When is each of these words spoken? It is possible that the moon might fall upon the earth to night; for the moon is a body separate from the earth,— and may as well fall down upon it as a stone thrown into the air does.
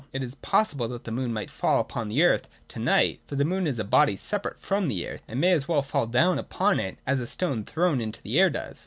It 0.13 0.23
is 0.23 0.33
possible 0.33 0.87
that 0.87 1.03
the 1.03 1.11
moon 1.11 1.31
might 1.31 1.51
fall 1.51 1.79
upon 1.79 2.07
the 2.07 2.23
earth 2.23 2.49
to 2.69 2.79
night; 2.79 3.19
for 3.27 3.35
the 3.35 3.45
moon 3.45 3.67
is 3.67 3.77
a 3.77 3.83
body 3.83 4.15
separate 4.15 4.59
from 4.59 4.87
the 4.87 5.07
earth,— 5.07 5.21
and 5.27 5.39
may 5.39 5.51
as 5.51 5.67
well 5.67 5.83
fall 5.83 6.07
down 6.07 6.39
upon 6.39 6.79
it 6.79 6.97
as 7.05 7.19
a 7.19 7.27
stone 7.27 7.63
thrown 7.65 8.01
into 8.01 8.23
the 8.23 8.39
air 8.39 8.49
does. 8.49 8.79